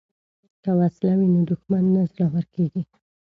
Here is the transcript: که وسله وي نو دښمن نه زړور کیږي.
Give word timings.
که 0.63 0.71
وسله 0.79 1.11
وي 1.17 1.27
نو 1.33 1.41
دښمن 1.49 1.83
نه 1.93 2.01
زړور 2.13 2.45
کیږي. 2.55 2.83